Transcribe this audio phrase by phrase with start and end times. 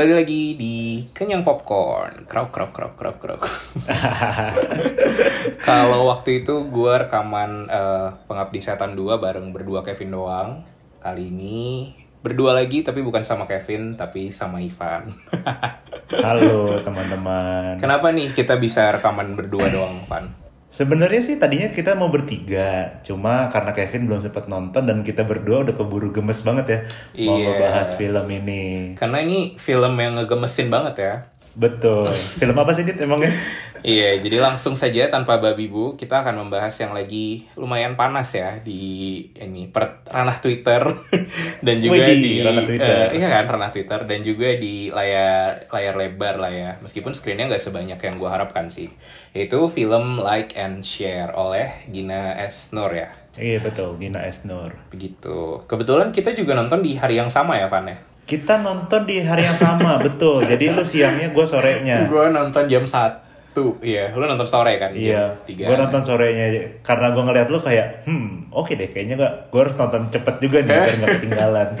[0.00, 2.24] Kembali lagi di Kenyang Popcorn.
[2.24, 3.44] Krok krok krok krok krok.
[5.68, 10.64] Kalau waktu itu gue rekaman eh, Pengabdi Setan 2 bareng berdua Kevin doang.
[11.04, 11.92] Kali ini
[12.24, 15.12] berdua lagi tapi bukan sama Kevin tapi sama Ivan.
[16.24, 17.76] Halo teman-teman.
[17.76, 20.39] Kenapa nih kita bisa rekaman berdua doang, Van?
[20.70, 25.66] Sebenarnya sih tadinya kita mau bertiga, cuma karena Kevin belum sempat nonton dan kita berdua
[25.66, 26.78] udah keburu gemes banget ya
[27.26, 27.58] mau Iya.
[27.58, 28.94] ngebahas film ini.
[28.94, 31.14] Karena ini film yang ngegemesin banget ya.
[31.60, 32.08] Betul.
[32.40, 33.28] Film apa sih Dit emangnya?
[33.80, 38.60] Iya, jadi langsung saja tanpa babi bu, kita akan membahas yang lagi lumayan panas ya
[38.60, 40.84] di ini per ranah Twitter
[41.64, 42.84] dan juga Widih, di ranah Twitter.
[42.84, 46.70] eh, iya kan ranah Twitter dan juga di layar layar lebar lah ya.
[46.84, 48.92] Meskipun screennya nggak sebanyak yang gua harapkan sih.
[49.32, 53.20] Itu film Like and Share oleh Gina S Nur ya.
[53.40, 54.74] Iya betul, Gina Esnur.
[54.90, 55.62] Begitu.
[55.64, 57.98] Kebetulan kita juga nonton di hari yang sama ya, Van ya.
[58.24, 60.44] Kita nonton di hari yang sama, betul.
[60.46, 62.06] Jadi lu siangnya, gue sorenya.
[62.06, 63.30] Gua nonton jam 1.
[63.82, 64.94] Iya, lu nonton sore kan?
[64.94, 66.46] Iya, gue nonton sorenya
[66.86, 70.62] karena gue ngeliat lu kayak, hmm, oke deh, kayaknya gak, gue harus nonton cepet juga
[70.62, 71.68] nih biar gak ketinggalan.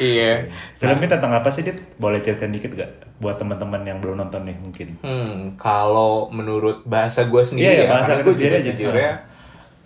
[0.00, 0.46] Iya.
[0.78, 1.78] Filmnya tentang apa sih, Dit?
[1.96, 2.90] Boleh ceritain dikit gak?
[3.22, 4.88] Buat teman-teman yang belum nonton nih mungkin.
[5.00, 8.64] Hmm, kalau menurut bahasa gue sendiri Iya, iya, ya, bahasa gue sendiri aja.
[8.74, 9.12] sejujurnya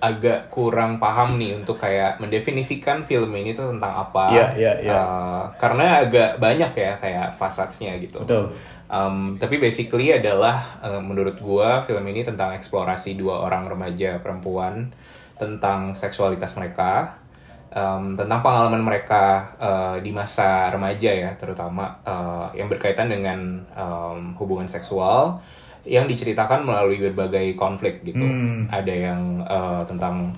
[0.02, 4.30] agak kurang paham nih untuk kayak mendefinisikan film ini tuh tentang apa.
[4.30, 4.94] Iya, iya, iya.
[5.00, 8.20] Eh, karena agak banyak ya kayak fasadnya gitu.
[8.20, 8.52] Betul.
[8.84, 14.92] Um, tapi basically adalah eh, menurut gua film ini tentang eksplorasi dua orang remaja perempuan
[15.34, 17.18] tentang seksualitas mereka,
[17.74, 24.36] um, tentang pengalaman mereka eh, di masa remaja ya, terutama eh, yang berkaitan dengan um,
[24.38, 25.40] hubungan seksual
[25.84, 28.24] yang diceritakan melalui berbagai konflik gitu.
[28.24, 28.68] Hmm.
[28.72, 30.32] Ada yang eh, tentang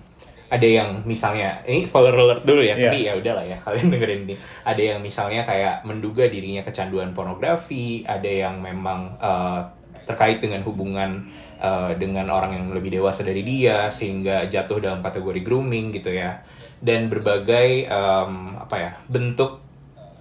[0.46, 2.90] ada yang misalnya ini spoiler alert dulu ya, Iya.
[2.94, 4.34] tapi ya udahlah ya kalian dengerin ini.
[4.62, 9.60] Ada yang misalnya kayak menduga dirinya kecanduan pornografi, ada yang memang eh,
[10.06, 11.26] terkait dengan hubungan
[11.58, 16.38] eh, dengan orang yang lebih dewasa dari dia sehingga jatuh dalam kategori grooming gitu ya.
[16.78, 19.58] Dan berbagai em, apa ya bentuk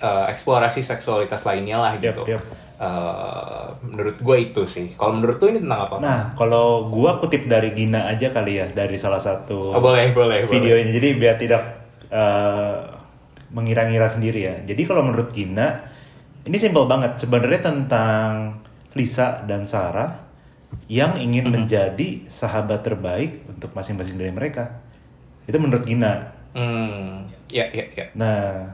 [0.01, 2.25] eh, eksplorasi seksualitas lainnya lah gitu.
[2.25, 2.41] yap.
[2.75, 4.91] Eh, menurut gue itu sih.
[4.99, 5.95] Kalau menurut lu ini tentang apa?
[6.03, 10.43] Nah, kalau gua kutip dari Gina aja kali ya, dari salah satu Oh, boleh, boleh,
[10.43, 10.51] boleh.
[10.51, 10.91] videonya.
[10.91, 11.63] Jadi biar tidak
[12.11, 12.77] eh,
[13.55, 14.55] mengira-ngira sendiri ya.
[14.67, 15.87] Jadi kalau menurut Gina,
[16.43, 17.15] ini simpel banget.
[17.15, 18.59] Sebenarnya tentang
[18.91, 20.27] Lisa dan Sarah
[20.91, 24.83] yang ingin menjadi sahabat terbaik untuk masing-masing dari mereka.
[25.47, 26.35] Itu menurut Gina.
[26.51, 28.05] Hmm, ya, ya, ya.
[28.19, 28.67] Nah,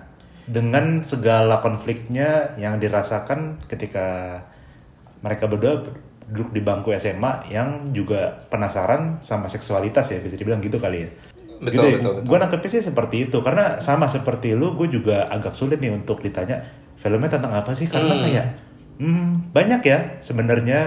[0.52, 4.40] dengan segala konfliknya yang dirasakan ketika
[5.24, 5.88] mereka berdua
[6.28, 11.10] duduk di bangku SMA yang juga penasaran sama seksualitas ya bisa dibilang gitu kali ya.
[11.62, 11.96] Betul, gitu ya.
[12.00, 12.28] betul, betul.
[12.28, 16.20] Gue nangkepnya sih seperti itu karena sama seperti lu, gue juga agak sulit nih untuk
[16.20, 16.68] ditanya
[17.00, 18.24] filmnya tentang apa sih karena Hmm.
[18.24, 18.46] kayak
[19.00, 20.80] hmm, banyak ya sebenarnya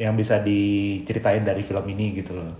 [0.00, 2.54] yang bisa diceritain dari film ini gitu loh.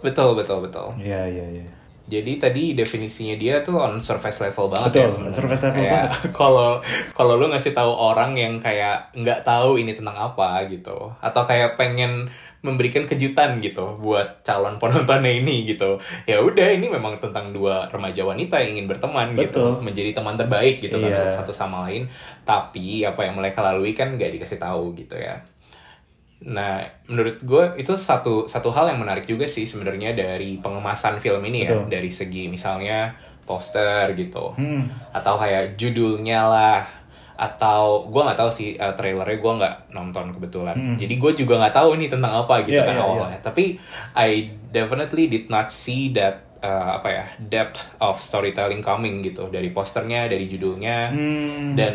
[0.00, 0.88] Betul, betul, betul.
[0.98, 1.66] Iya iya iya.
[2.02, 5.34] Jadi tadi definisinya dia tuh on surface level banget Betul, ya sebenarnya.
[5.34, 6.10] surface level Kayak, banget.
[6.38, 6.70] Kalau
[7.12, 11.76] kalau lu ngasih tahu orang yang kayak nggak tahu ini tentang apa gitu, atau kayak
[11.76, 12.26] pengen
[12.62, 15.98] memberikan kejutan gitu buat calon penontonnya ini gitu.
[16.24, 19.82] Ya udah ini memang tentang dua remaja wanita yang ingin berteman gitu, Betul.
[19.82, 21.18] menjadi teman terbaik gitu kan Iya.
[21.20, 22.06] untuk satu sama lain.
[22.42, 25.42] Tapi apa yang mereka lalui kan nggak dikasih tahu gitu ya.
[26.44, 31.42] Nah, menurut gue itu satu satu hal yang menarik juga sih sebenarnya dari pengemasan film
[31.42, 31.86] ini ya, Betul.
[31.88, 34.86] dari segi misalnya poster gitu, Hmm.
[35.10, 36.82] atau kayak judulnya lah,
[37.32, 40.96] atau gue nggak tahu sih uh, trailernya gue nggak nonton kebetulan, Hmm.
[40.96, 43.38] jadi gue juga nggak tahu ini tentang apa gitu Iya, kan iya, awalnya.
[43.42, 43.64] Tapi
[44.14, 44.30] I
[44.70, 50.26] definitely did not see that uh, apa ya depth of storytelling coming gitu dari posternya,
[50.26, 51.74] dari judulnya Hmm.
[51.74, 51.94] dan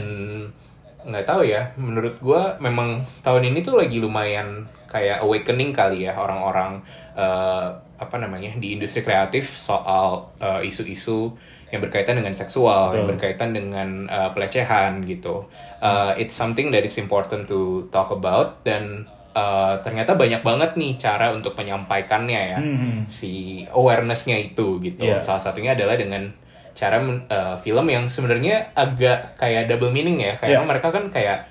[1.07, 6.13] nggak tahu ya menurut gua memang tahun ini tuh lagi lumayan kayak awakening kali ya
[6.13, 6.83] orang-orang
[7.15, 7.67] eh,
[7.97, 11.31] apa namanya di industri kreatif soal eh, isu-isu
[11.67, 13.11] yang berkaitan dengan seksual yang Betul.
[13.15, 19.05] berkaitan dengan eh, pelecehan gitu Eh, it's something that is important to talk about dan
[19.31, 23.05] eh, ternyata banyak banget nih cara untuk menyampaikannya ya Hmm.
[23.05, 25.05] si awarenessnya itu gitu.
[25.05, 25.21] Iya.
[25.21, 26.33] Salah satunya adalah dengan
[26.77, 30.37] cara eh, film yang sebenarnya agak kayak double meaning ya.
[30.37, 30.69] Kayak Iya.
[30.69, 31.49] mereka kan kayak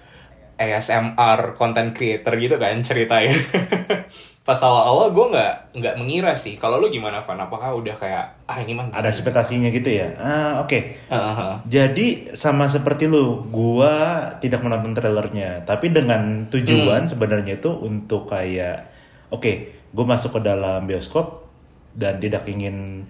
[0.56, 3.34] ASMR content creator gitu kan ceritanya.
[4.46, 6.54] Pas awal-awal gue nggak nggak mengira sih.
[6.54, 7.34] Kalau lu gimana Van?
[7.34, 10.14] Apakah udah kayak ah ini mah Ada ekspektasinya gitu ya.
[10.16, 10.78] Ah, oke.
[11.10, 11.50] Heeh.
[11.66, 18.86] Jadi sama seperti lu, gua tidak menonton trailernya, tapi dengan tujuan sebenarnya itu untuk kayak
[19.34, 19.52] oke,
[19.90, 21.50] gue masuk ke dalam bioskop
[21.98, 23.02] dan tidak ingin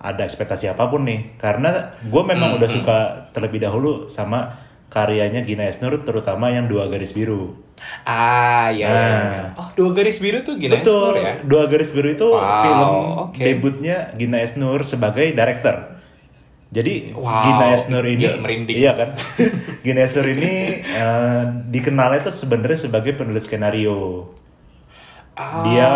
[0.00, 2.98] ada ekspektasi apa pun nih, karena gue memang udah suka
[3.30, 4.56] terlebih dahulu sama
[4.88, 7.54] karyanya Gina Esnur terutama yang dua garis biru.
[8.04, 8.88] Ah, ya.
[8.88, 9.44] Nah.
[9.56, 11.14] Oh, dua garis biru tuh Gina Betul.
[11.14, 11.34] Esnur ya?
[11.44, 12.90] Dua garis biru itu Wow, film
[13.28, 13.40] oke.
[13.40, 16.00] debutnya Gina Esnur sebagai director.
[16.70, 18.76] Jadi Wow, Gina Esnur ini gila, merinding.
[18.78, 19.10] iya kan?
[19.84, 24.32] Gina Esnur ini eh, dikenalnya itu sebenarnya sebagai penulis skenario.
[25.34, 25.90] Ah, Dia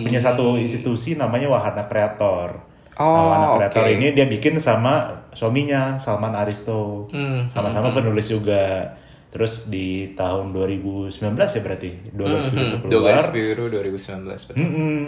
[0.00, 2.65] punya satu institusi namanya Wahana Kreator.
[2.96, 7.06] Oh, nah, Wahana Kreator ini dia bikin sama suaminya Salman Aristo.
[7.12, 8.96] Hmm, Sama-sama penulis juga.
[9.28, 13.36] Terus di tahun 2019 ya berarti dua garis biru itu Hmm, Dua garis keluar.
[13.36, 14.64] biru 2019 betul.
[14.64, 15.04] Mm-mm.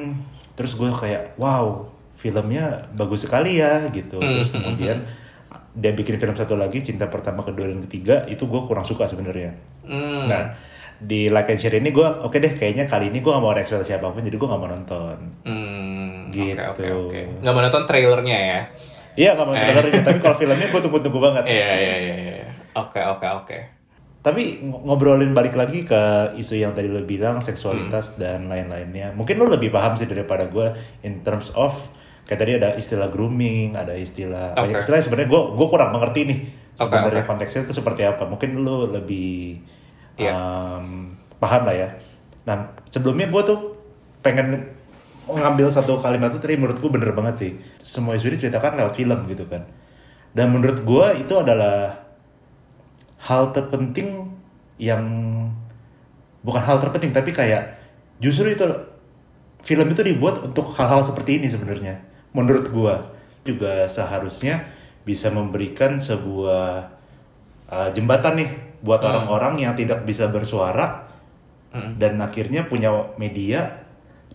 [0.53, 4.21] Terus gue kayak wow filmnya bagus sekali ya gitu.
[4.21, 4.99] Hmm, Terus kemudian
[5.73, 9.57] dia bikin film satu lagi Cinta Pertama, Kedua dan Ketiga itu gue kurang suka sebenarnya.
[9.87, 10.29] Hmm.
[10.29, 10.45] Nah
[10.99, 13.95] di like and share ini gue oke deh kayaknya kali ini gue gak mau ekspektasi
[13.95, 15.17] siapa pun jadi gue gak mau nonton.
[15.47, 15.88] Hmm,
[16.29, 16.55] Gitu.
[16.55, 17.21] Oke, oke, oke.
[17.43, 18.61] Nggak mau nonton trailernya ya?
[19.19, 21.45] Iya gak mau trailernya tapi kalau filmnya gue tunggu-tunggu banget.
[21.51, 22.49] Iya, iya, iya, iya.
[22.79, 23.59] Oke, oke, oke.
[24.23, 26.03] Tapi ng- ngobrolin balik lagi ke
[26.39, 29.11] isu yang tadi lo bilang seksualitas dan lain-lainnya.
[29.19, 30.71] Mungkin lo lebih paham sih daripada gue
[31.03, 31.75] in terms of
[32.31, 34.71] kayak tadi ada istilah grooming, ada istilah Oke.
[34.71, 36.39] banyak istilah sebenarnya gue gue kurang mengerti nih
[36.77, 37.31] sebenarnya oke.
[37.35, 38.23] konteksnya itu seperti apa.
[38.23, 39.59] Mungkin lo lebih
[40.19, 40.35] Iya.
[40.35, 41.89] um, paham lah ya.
[42.47, 43.59] Nah sebelumnya gue tuh
[44.21, 44.78] pengen
[45.29, 47.53] mengambil satu kalimat itu tadi menurut gue bener banget sih.
[47.85, 49.69] Semua isu ini diceritakan lewat film gitu kan.
[50.33, 52.09] Dan menurut gue itu adalah
[53.19, 54.31] hal terpenting
[54.79, 55.05] yang
[56.43, 57.77] bukan hal terpenting tapi kayak
[58.23, 58.65] justru itu
[59.59, 61.99] film itu dibuat untuk hal-hal seperti ini sebenarnya
[62.31, 63.11] menurut gua
[63.43, 64.71] juga seharusnya
[65.03, 66.95] bisa memberikan sebuah
[67.67, 68.51] uh, jembatan nih
[68.87, 71.09] buat orang-orang yang tidak bisa bersuara
[71.69, 72.01] Hmm.
[72.01, 73.85] dan akhirnya punya media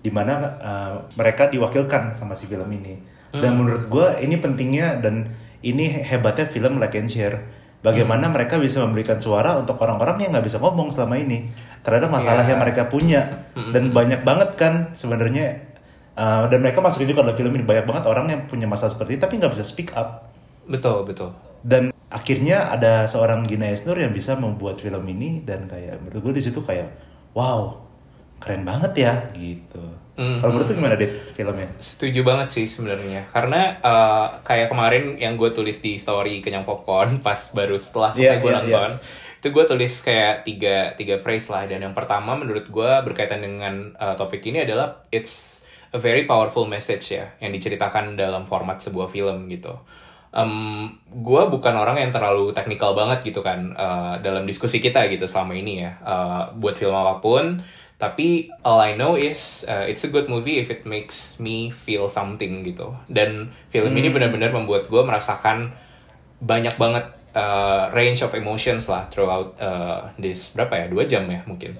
[0.03, 2.99] di mana uh, mereka diwakilkan sama si film ini.
[3.33, 5.25] Dan menurut gua ini pentingnya dan
[5.65, 7.41] ini hebatnya film like and share.
[7.81, 11.49] Bagaimana mereka bisa memberikan suara untuk orang-orang yang nggak bisa ngomong selama ini.
[11.81, 12.53] Terhadap masalah Iya.
[12.53, 13.49] yang mereka punya.
[13.55, 15.65] Dan banyak banget kan sebenarnya
[16.13, 17.65] uh, dan mereka masukin juga dalam film ini.
[17.65, 20.29] Banyak banget orang yang punya masalah seperti ini tapi nggak bisa speak up.
[20.63, 21.31] Betul, betul.
[21.63, 26.33] dan akhirnya ada seorang Gina Esnur yang bisa membuat film ini dan kayak menurut gue
[26.37, 26.91] di situ kayak
[27.31, 27.79] wow
[28.43, 29.79] keren banget ya gitu
[30.13, 30.37] Mhm.
[30.37, 33.25] kalau menurut lu gimana deh filmnya Setuju banget sih sebenarnya.
[33.33, 38.37] Karena eh, kayak kemarin yang gue tulis di story kenyang popcorn pas baru setelah selesai
[38.37, 38.91] Iya, gue iya, nonton,
[39.41, 41.65] itu gue tulis kayak tiga tiga phrase lah.
[41.65, 46.69] Dan yang pertama menurut gue berkaitan dengan eh, topik ini adalah it's a very powerful
[46.69, 49.73] message ya yang diceritakan dalam format sebuah film gitu.
[50.29, 55.25] Em, gue bukan orang yang terlalu teknikal banget gitu kan eh, dalam diskusi kita gitu
[55.25, 57.57] selama ini ya eh, buat film apa pun
[58.01, 62.09] tapi all I know is uh, it's a good movie if it makes me feel
[62.11, 62.91] something gitu.
[63.07, 65.71] Dan film ini benar-benar membuat gue merasakan
[66.43, 67.05] banyak banget
[67.37, 70.85] uh, range of emotions lah throughout uh, this berapa ya?
[70.91, 71.79] Dua jam ya mungkin.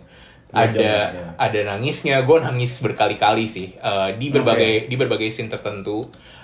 [0.54, 1.28] Dua ada jam, ya.
[1.36, 2.16] ada nangisnya.
[2.24, 6.00] Gue nangis berkali-kali sih uh, di berbagai di berbagai scene tertentu.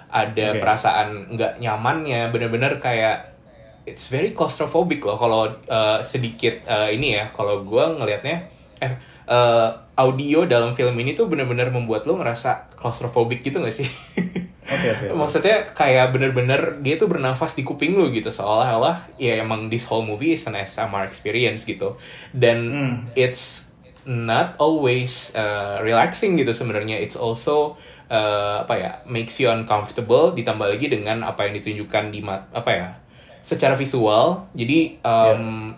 [0.10, 0.60] Ada Oke.
[0.60, 2.34] perasaan nggak nyamannya.
[2.34, 3.32] Bener-bener kayak
[3.86, 7.32] it's very claustrophobic loh kalau uh, sedikit uh, ini ya.
[7.32, 8.50] Kalau gue ngelihatnya
[8.84, 8.94] eh
[9.30, 13.88] uh, audio dalam film ini tuh bener-bener membuat lo ngerasa claustrophobic gitu gak sih?
[14.70, 15.16] Oke, oke, oke.
[15.18, 20.06] Maksudnya kayak bener-bener dia tuh bernafas di kuping lo gitu seolah-olah ya emang this whole
[20.06, 21.98] movie is an SMR experience gitu
[22.34, 22.94] dan Hmm.
[23.18, 23.70] it's
[24.06, 27.78] not always uh, relaxing gitu sebenarnya it's also
[28.10, 32.88] uh, apa ya makes you uncomfortable ditambah lagi dengan apa yang ditunjukkan di apa ya
[33.42, 35.74] secara visual jadi um,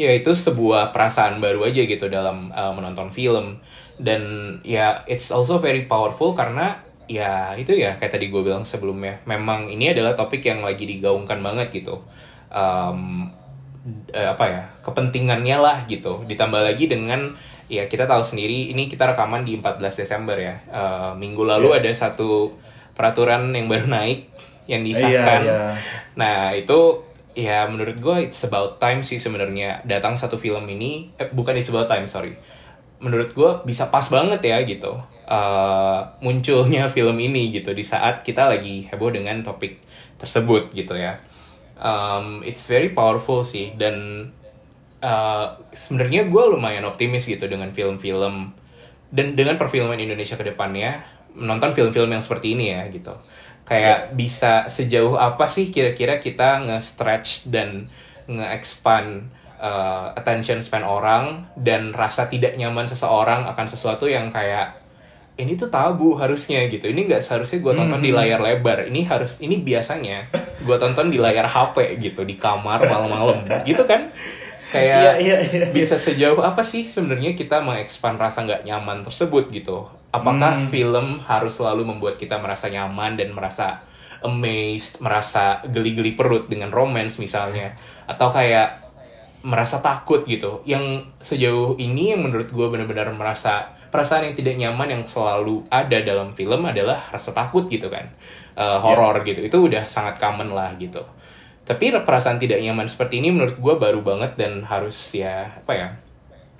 [0.00, 3.60] ya itu sebuah perasaan baru aja gitu dalam uh, menonton film.
[4.00, 9.20] Dan ya it's also very powerful karena ya itu ya kayak tadi gue bilang sebelumnya.
[9.28, 12.00] Memang ini adalah topik yang lagi digaungkan banget gitu.
[12.52, 13.28] Um,
[14.12, 16.24] eh, apa ya kepentingannya lah gitu.
[16.24, 17.36] Ditambah lagi dengan
[17.68, 20.56] ya kita tahu sendiri ini kita rekaman di 14 Desember ya.
[20.72, 22.56] Eh, minggu lalu ada satu
[22.96, 24.32] peraturan yang baru naik
[24.70, 25.40] yang disahkan.
[25.42, 25.60] Iya, iya.
[26.14, 31.12] nah itu ya menurut gue it's about time sih sebenarnya datang satu film ini.
[31.16, 32.36] Eh, bukan it's about time sorry.
[33.02, 35.00] Menurut gue bisa pas banget ya gitu.
[35.26, 37.72] Eh, munculnya film ini gitu.
[37.72, 39.80] Di saat kita lagi heboh dengan topik
[40.20, 41.18] tersebut gitu ya.
[41.82, 44.30] Um, it's very powerful sih dan
[45.02, 48.54] uh, sebenarnya gue lumayan optimis gitu dengan film-film
[49.12, 51.02] dan dengan perfilman Indonesia ke depannya
[51.34, 53.12] menonton film-film yang seperti ini ya gitu
[53.62, 57.86] kayak bisa sejauh apa sih kira-kira kita nge-stretch dan
[58.26, 59.26] nge-expand
[59.62, 64.82] uh, attention span orang dan rasa tidak nyaman seseorang akan sesuatu yang kayak
[65.40, 66.92] ini tuh tabu harusnya gitu.
[66.92, 68.84] Ini nggak seharusnya gue tonton di layar lebar.
[68.92, 70.28] Ini harus ini biasanya
[70.60, 73.48] gue tonton di layar HP gitu di kamar malam-malam.
[73.64, 74.12] Gitu kan?
[74.72, 75.64] Kayak Iya, iya, iya.
[75.68, 80.68] bisa sejauh apa sih sebenarnya kita mengekspan rasa nggak nyaman tersebut gitu apakah Hmm.
[80.68, 83.80] film harus selalu membuat kita merasa nyaman dan merasa
[84.22, 87.74] amazed merasa geli-geli perut dengan romance misalnya?
[88.06, 88.84] Atau kayak
[89.42, 90.62] merasa takut gitu?
[90.62, 95.98] Yang sejauh ini yang menurut gue benar-benar merasa perasaan yang tidak nyaman yang selalu ada
[96.06, 98.06] dalam film adalah rasa takut gitu kan.
[98.54, 99.42] Eh, horor gitu.
[99.42, 101.02] Itu udah sangat common lah gitu.
[101.66, 105.88] Tapi perasaan tidak nyaman seperti ini menurut gue baru banget dan harus ya apa ya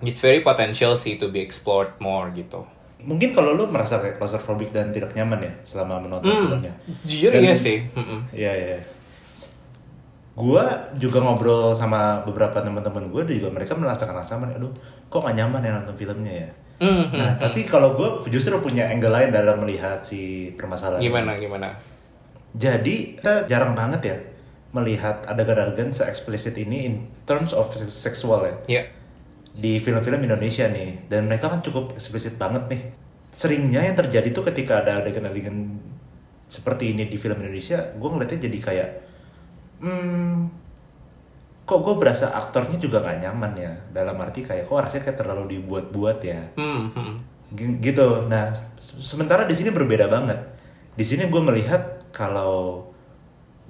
[0.02, 2.66] it's very potential sih to be explored more gitu
[3.02, 6.74] Mungkin kalau lu merasa kayak claustrophobic dan tidak nyaman ya selama menonton Hmm, filmnya.
[7.02, 8.20] jujur Dan- iya sih Mm-mm.
[8.30, 8.78] Iya, iya.
[10.32, 14.72] Gua juga ngobrol sama beberapa teman-teman gue juga mereka merasakan sama aduh
[15.06, 16.50] kok gak nyaman ya nonton filmnya ya.
[16.80, 17.14] Mhm.
[17.14, 20.20] Nah, tapi kalau gue justru punya angle lain dalam melihat si
[20.52, 20.98] permasalahan.
[20.98, 21.68] gimana gimana
[22.52, 24.16] Jadi kita jarang banget ya
[24.72, 28.82] melihat adegan-adegan se-eksplisit ini in terms of seks- seksual ya ya
[29.52, 32.82] di film-film Indonesia nih dan mereka kan cukup eksplisit banget nih.
[33.32, 35.80] Seringnya yang terjadi tuh ketika ada adegan-adegan
[36.48, 38.88] seperti ini di film Indonesia, gue ngeliatnya jadi kayak,
[39.80, 40.36] hmm,
[41.64, 43.72] kok gue berasa aktornya juga nggak nyaman ya.
[43.88, 46.40] Dalam arti kayak, kok rasanya kayak terlalu dibuat-buat ya.
[46.60, 47.12] Hmm, hmm.
[47.80, 48.08] Gitu.
[48.28, 50.36] Nah, se- sementara di sini berbeda banget.
[50.92, 52.92] Di sini gue melihat kalau,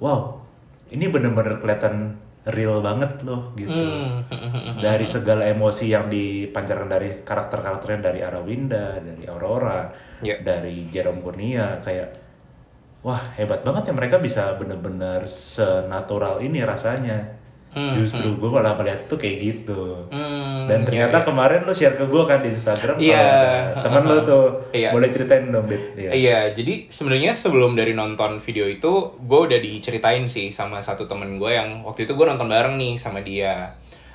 [0.03, 0.43] wow,
[0.91, 3.71] ini bener-bener kelihatan real banget loh gitu.
[3.71, 4.27] Hmm.
[4.85, 9.87] Dari segala emosi yang dipancarkan dari karakter-karakternya dari Arawinda, dari Aurora,
[10.23, 10.39] Ya.
[10.39, 12.19] dari Jerome Kurnia, kayak
[13.03, 17.42] wah hebat banget ya mereka bisa bener-bener senatural ini rasanya.
[17.73, 20.05] Hmm, Justru gue malah melihat tuh kayak gitu.
[20.07, 23.17] Hmm, Dan ternyata iya, kemarin lu share ke gue kan di Instagram Iya.
[23.17, 23.33] kalau
[23.73, 24.89] ada temen lu tuh Iya.
[24.89, 25.83] boleh ceritain dong, Dit.
[25.95, 26.09] Iya.
[26.13, 31.35] Iya, jadi sebenarnya sebelum dari nonton video itu, gue udah diceritain sih sama satu temen
[31.35, 33.73] gue yang waktu itu gue nonton bareng nih sama dia.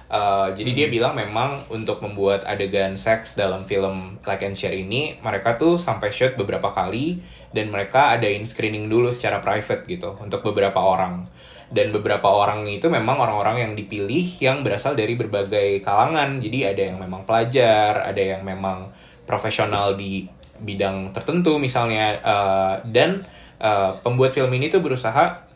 [0.09, 5.21] Uh, jadi dia bilang memang untuk membuat adegan seks dalam film Like and Share ini,
[5.21, 7.21] mereka tuh sampai shoot beberapa kali
[7.53, 11.29] dan mereka adain screening dulu secara private gitu untuk beberapa orang.
[11.69, 16.41] Dan beberapa orang itu memang orang-orang yang dipilih yang berasal dari berbagai kalangan.
[16.41, 18.89] Jadi ada yang memang pelajar, ada yang memang
[19.29, 20.25] profesional di
[20.59, 23.29] bidang tertentu misalnya uh, dan
[23.63, 25.48] uh, pembuat film ini tuh berusaha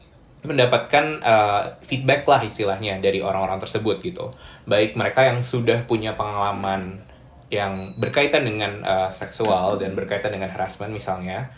[0.42, 4.34] mendapatkan uh, feedback lah istilahnya dari orang-orang tersebut gitu.
[4.66, 6.98] Baik mereka yang sudah punya pengalaman
[7.52, 11.52] yang berkaitan dengan uh, seksual dan berkaitan dengan harassment misalnya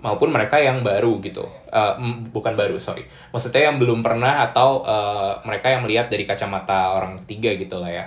[0.00, 1.44] maupun mereka yang baru gitu.
[1.68, 2.00] Uh,
[2.32, 3.04] bukan baru sorry.
[3.34, 7.92] Maksudnya yang belum pernah atau uh, mereka yang melihat dari kacamata orang ketiga gitu lah
[7.92, 8.06] ya.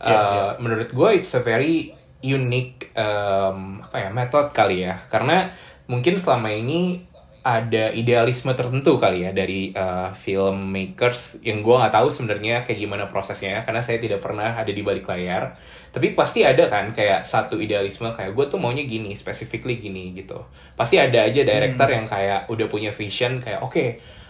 [0.00, 0.44] Uh, iya.
[0.56, 1.92] menurut gue it's a very
[2.24, 4.98] unique um, apa ya method kali ya.
[5.06, 5.46] Karena
[5.86, 7.09] mungkin selama ini
[7.40, 13.08] ada idealisme tertentu kali ya dari uh, filmmakers yang gue nggak tahu sebenarnya kayak gimana
[13.08, 15.56] prosesnya karena saya tidak pernah ada di balik layar.
[15.88, 20.36] Tapi pasti ada kan kayak satu idealisme kayak gue tuh maunya gini specifically gini gitu.
[20.76, 23.84] Pasti ada aja director yang kayak udah punya vision kayak oke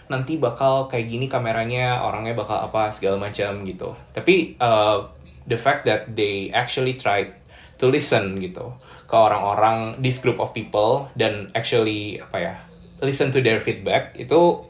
[0.07, 3.91] nanti bakal kayak gini kameranya orangnya bakal apa segala macam gitu.
[4.15, 5.11] Tapi uh,
[5.51, 7.35] the fact that they actually tried
[7.75, 8.71] to listen gitu
[9.03, 12.55] ke orang-orang this group of people dan actually apa ya
[13.01, 14.63] listen to their feedback itu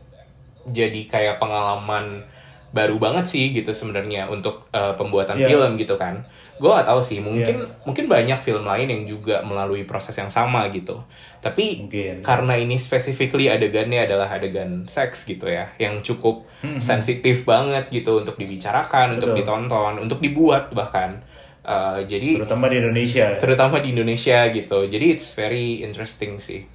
[0.63, 2.23] jadi kayak pengalaman
[2.71, 5.47] baru banget sih gitu sebenarnya untuk uh, pembuatan Iya.
[5.49, 6.23] film gitu kan
[6.55, 10.69] gue gak tahu sih mungkin mungkin banyak film lain yang juga melalui proses yang sama
[10.69, 11.01] gitu
[11.39, 12.21] tapi Mungkin.
[12.21, 16.45] karena ini specifically adegannya adalah adegan seks gitu ya yang cukup
[16.77, 19.39] sensitif banget gitu untuk dibicarakan untuk Betul.
[19.41, 21.19] ditonton untuk dibuat bahkan
[21.61, 23.37] Uh, jadi Terutama di Indonesia.
[23.37, 26.65] terutama di Indonesia gitu jadi it's very interesting sih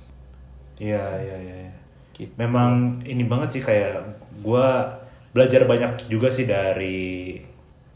[0.80, 1.56] Iya, iya, iya.
[1.68, 1.74] iya.
[2.16, 2.32] Gitu.
[2.40, 5.00] Memang ini banget sih kayak gua
[5.36, 7.36] belajar banyak juga sih dari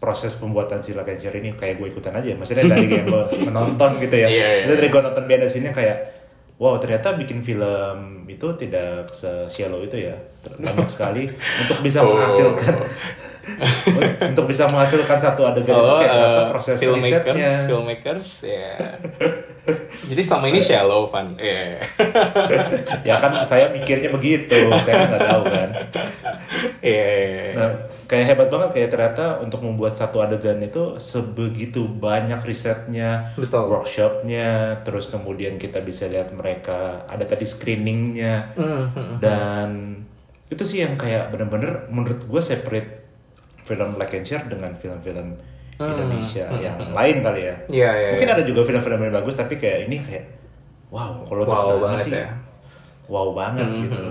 [0.00, 2.32] proses pembuatan si Like and Share ini kayak gue ikutan aja.
[2.32, 4.28] Maksudnya dari yang gue menonton gitu ya.
[4.28, 4.48] Iya, iya.
[4.64, 5.98] Maksudnya dari gue nonton the scene-nya kayak
[6.60, 10.16] wow ternyata bikin film itu tidak se-shallow itu ya.
[10.40, 12.16] Banyak sekali untuk bisa Oh.
[14.32, 17.52] untuk bisa menghasilkan satu adegan itu kayak uh, proses filmmakers, risetnya.
[17.66, 18.74] filmmakers, ya.
[20.10, 21.78] Jadi selama ini shallow fun, ya.
[23.08, 25.68] ya kan saya mikirnya begitu, saya kan nggak tahu kan.
[26.80, 27.54] Iya.
[27.54, 27.68] Nah,
[28.10, 33.70] kayak hebat banget kayak ternyata untuk membuat satu adegan itu sebegitu banyak risetnya, Betul.
[33.70, 39.68] workshopnya, terus kemudian kita bisa lihat mereka ada tadi screeningnya Hmm, dan
[40.50, 42.90] itu sih yang kayak bener-bener menurut gue separate
[43.70, 45.38] film Black and Share dengan film-film
[45.78, 47.54] Indonesia yang lain kali ya.
[47.56, 48.36] Hmm, Iya, iya, Mungkin iya.
[48.36, 50.26] ada juga film-film yang bagus tapi kayak ini kayak
[50.90, 52.28] wow kalau Wow banget sih ya.
[53.06, 54.02] wow banget Hmm, gitu.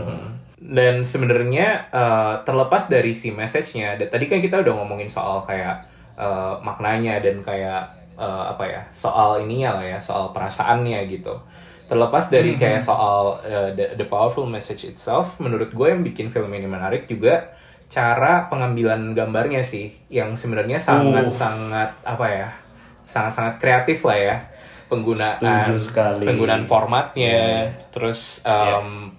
[0.60, 5.84] dan sebenarnya uh, terlepas dari si message-nya tadi kan kita udah ngomongin soal kayak
[6.16, 7.80] uh, maknanya dan kayak
[8.16, 11.32] uh, apa ya soal ininya lah ya soal perasaannya gitu
[11.88, 16.52] terlepas dari kayak soal uh, the, the powerful message itself menurut gue yang bikin film
[16.52, 17.56] ini menarik juga
[17.90, 22.50] cara pengambilan gambarnya sih yang sebenarnya sangat sangat apa ya
[23.02, 24.36] sangat sangat kreatif lah ya
[24.86, 25.74] penggunaan
[26.22, 29.10] penggunaan formatnya terus um,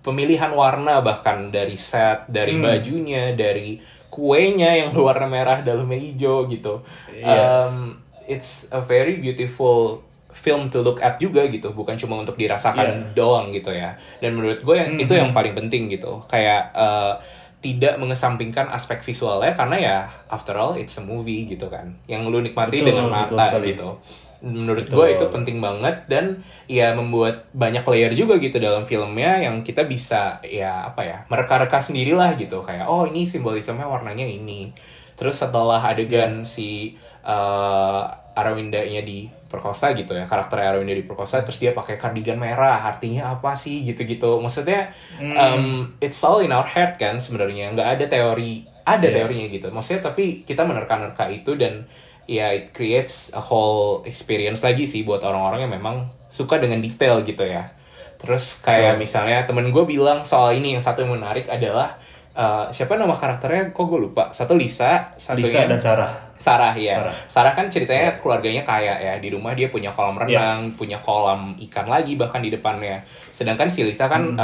[0.00, 2.66] pemilihan warna bahkan dari set dari Hmm.
[2.66, 7.66] bajunya dari kuenya yang warna merah dalamnya hijau gitu Iya.
[7.68, 12.86] Um, it's a very beautiful film to look at juga gitu bukan cuma untuk dirasakan
[12.86, 13.14] Iya.
[13.14, 15.20] doang gitu ya dan menurut gue yang itu Mhm.
[15.20, 17.18] yang paling penting gitu kayak uh,
[17.60, 19.96] tidak mengesampingkan aspek visualnya karena ya
[20.32, 21.96] after all it's a movie gitu kan.
[22.08, 24.00] Yang lu nikmati Betul, dengan mata gitu.
[24.40, 29.60] Menurut gue itu penting banget dan ya membuat banyak layer juga gitu dalam filmnya yang
[29.60, 32.64] kita bisa ya apa ya mereka-reka sendirilah gitu.
[32.64, 34.72] Kayak oh ini simbolismenya warnanya ini.
[35.20, 36.96] Terus setelah adegan si
[37.28, 39.04] uh, Arawindanya
[39.50, 40.30] diperkosa gitu ya.
[40.30, 42.86] Karakter Arawinda diperkosa terus dia pakai kardigan merah.
[42.86, 43.82] Artinya apa sih?
[43.82, 44.38] Gitu-gitu.
[44.38, 45.34] Maksudnya Hmm.
[45.34, 45.66] um,
[45.98, 47.74] it's all in our head kan sebenarnya.
[47.74, 49.26] Nggak ada teori ada Iya.
[49.26, 49.66] teorinya gitu.
[49.74, 51.90] Maksudnya tapi kita menerka-nerka itu dan
[52.30, 57.26] ya it creates a whole experience lagi sih buat orang-orang yang memang suka dengan detail
[57.26, 57.74] gitu ya.
[58.22, 61.98] Terus kayak misalnya temen gue bilang soal ini yang satu yang menarik adalah
[62.38, 63.74] uh, siapa nama karakternya?
[63.74, 64.30] Kok gue lupa.
[64.30, 66.29] Satu Lisa Lisa satunya dan Sarah.
[66.40, 66.96] Sarah ya.
[66.96, 67.14] Sarah.
[67.28, 67.52] Sarah.
[67.52, 69.12] kan ceritanya keluarganya kaya ya.
[69.14, 70.40] Di rumah dia punya kolam Iya.
[70.40, 73.04] renang, punya kolam ikan lagi bahkan di depannya.
[73.30, 74.40] Sedangkan si Lisa kan Hmm.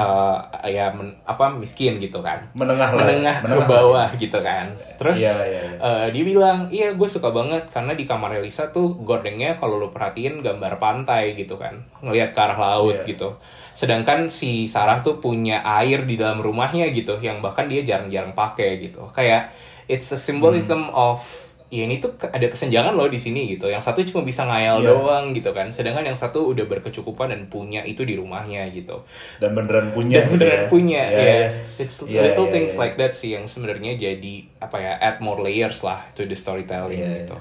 [0.62, 2.44] eh, ya men- apa miskin gitu kan.
[2.52, 3.00] Menengah lah.
[3.00, 4.68] Menengah ke bawah gitu kan.
[4.94, 5.76] Terus Iya, iya, iya.
[5.80, 9.88] eh, dia bilang, "Iya, gue suka banget karena di kamarnya Lisa tuh gordengnya kalau lu
[9.88, 11.72] perhatiin gambar pantai gitu kan.
[12.00, 13.08] Ngelihat ke arah laut Iya.
[13.08, 13.40] gitu.
[13.72, 18.80] Sedangkan si Sarah tuh punya air di dalam rumahnya gitu yang bahkan dia jarang-jarang pakai
[18.82, 19.08] gitu.
[19.10, 19.52] Kayak
[19.86, 20.96] it's a symbolism Hmm.
[21.14, 21.20] of
[21.66, 23.66] ya ini tuh ada kesenjangan loh di sini gitu.
[23.66, 24.88] Yang satu cuma bisa ngayal Iya.
[24.94, 25.66] doang gitu kan.
[25.68, 29.02] Sedangkan yang satu udah berkecukupan dan punya itu di rumahnya gitu.
[29.42, 30.22] Dan beneran punya.
[30.22, 30.68] Dan gitu beneran ya.
[30.70, 31.26] punya Iya, ya.
[31.26, 31.48] iya.
[31.76, 32.80] It's Iya, little iya, things iya.
[32.80, 37.02] like that sih yang sebenarnya jadi apa ya add more layers lah to the storytelling
[37.02, 37.36] Iya, gitu.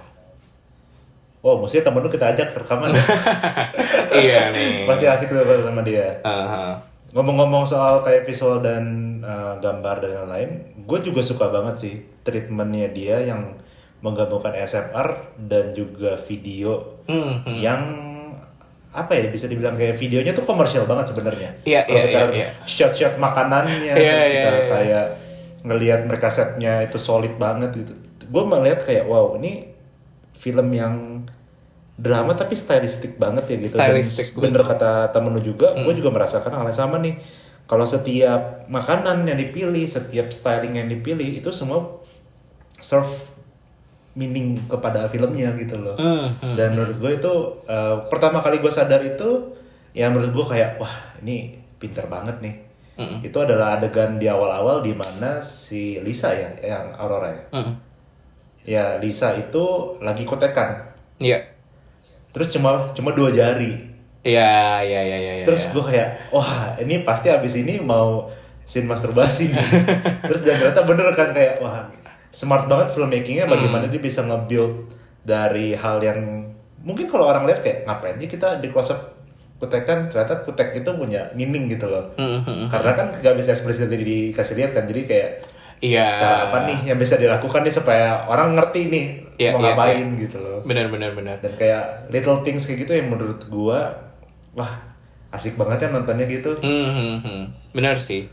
[1.39, 3.05] Wow, mestinya temen lu kita ajak rekaman ya.
[4.25, 4.89] iya nih.
[4.89, 6.17] Pasti asik tuh sama dia.
[6.25, 6.81] Aha.
[7.13, 8.83] Ngomong-ngomong soal kayak visual dan
[9.21, 10.49] uh, gambar dan lain-lain,
[10.83, 13.53] gue juga suka banget sih treatmentnya dia yang
[13.99, 17.57] menggabungkan SFR dan juga video Hmm, hmm.
[17.61, 17.81] yang
[18.89, 21.59] apa ya bisa dibilang kayak videonya tuh komersial banget sebenarnya.
[21.67, 22.47] Iya, Kalau iya, kita iya, iya.
[22.63, 24.67] shot-shot makanannya, Iya, terus iya, kita iya.
[24.71, 25.05] kayak
[25.67, 27.91] ngelihat mereka setnya itu solid banget gitu.
[28.31, 29.75] Gue melihat kayak wow ini
[30.31, 31.27] film yang
[31.95, 33.75] drama tapi stylistik banget ya gitu.
[33.75, 35.99] Stylistik, Dan bener kata temen lu juga, gue Hmm.
[35.99, 37.19] juga merasakan hal yang sama nih.
[37.65, 41.99] Kalau setiap makanan yang dipilih, setiap styling yang dipilih itu semua
[42.79, 43.34] serve
[44.15, 45.99] meaning kepada filmnya gitu loh.
[45.99, 46.55] Hmm, hmm.
[46.55, 47.33] Dan menurut gue itu
[47.67, 49.53] uh, pertama kali gue sadar itu
[49.91, 52.55] ya menurut gue kayak wah ini pinter banget nih.
[52.95, 53.27] Mm-mm.
[53.27, 57.43] Itu adalah adegan di awal-awal di mana si Lisa ya yang Aurora ya.
[57.51, 57.73] Hmm.
[58.63, 60.95] Ya Lisa itu lagi kotekan.
[61.19, 61.51] Iya.
[62.31, 63.95] Terus cuma cuma dua jari.
[64.25, 65.45] Iya, iya, iya, iya.
[65.45, 65.71] Terus iya.
[65.75, 68.31] gue kayak wah ini pasti abis ini mau
[68.63, 69.67] scene masturbasi nih.
[70.31, 71.91] Terus dan ternyata bener kan kayak wah
[72.35, 73.55] smart banget filmmakingnya Hmm.
[73.55, 74.91] bagaimana dia bisa nge-build
[75.23, 76.51] dari hal yang
[76.83, 79.15] mungkin kalau orang lihat kayak ngapain sih kita di close up
[79.55, 82.11] kutekan ternyata kutek itu punya meaning gitu loh.
[82.13, 82.67] Hmm, hmm, hmm.
[82.67, 85.29] Karena kan gak bisa eksplisit di- dikasih lihat kan jadi kayak
[85.75, 86.07] Iya.
[86.15, 90.07] cara apa nih yang bisa dilakukan nih supaya orang ngerti nih Iya, mau iya, ngapain
[90.17, 90.59] gitu loh.
[90.61, 91.35] Benar, benar, benar.
[91.39, 93.95] Dan kayak little things kayak gitu yang menurut gua
[94.51, 94.71] wah
[95.31, 96.55] asik banget ya nontonnya gitu.
[96.59, 97.43] Hmm, hmm.
[97.71, 98.27] Benar sih.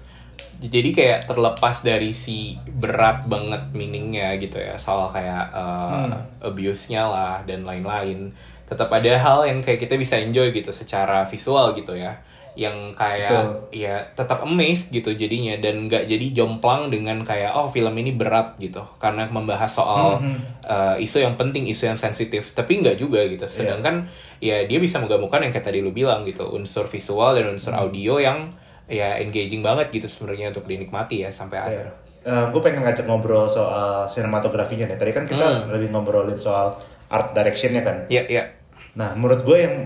[0.63, 6.23] Jadi kayak terlepas dari si berat banget meaningnya gitu ya soal kayak uh, Hmm.
[6.41, 8.31] abuse-nya lah dan lain-lain.
[8.65, 12.15] Tetap ada hal yang kayak kita bisa enjoy gitu secara visual gitu ya.
[12.53, 13.49] Yang kayak Betul.
[13.75, 18.55] ya tetap amazed gitu jadinya dan nggak jadi jomplang dengan kayak oh film ini berat
[18.57, 20.37] gitu karena membahas soal Mhm.
[20.63, 22.53] uh, isu yang penting, isu yang sensitif.
[22.53, 23.45] Tapi nggak juga gitu.
[23.45, 23.51] Iya.
[23.51, 24.07] Sedangkan
[24.39, 27.83] ya dia bisa menggabungkan yang kayak tadi lu bilang gitu unsur visual dan unsur Hmm.
[27.83, 28.53] audio yang
[28.93, 31.87] ya engaging banget gitu sebenarnya untuk dinikmati ya sampai akhir.
[32.23, 34.95] gue Eh, pengen ngajak ngobrol soal sinematografinya nih.
[35.01, 35.73] Tadi kan kita Hmm.
[35.73, 36.77] lebih ngobrolin soal
[37.09, 38.07] art directionnya kan.
[38.07, 38.45] Iya iya.
[38.95, 39.77] Nah, menurut gue yang